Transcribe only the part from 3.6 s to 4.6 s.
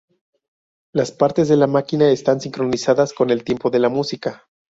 de la música.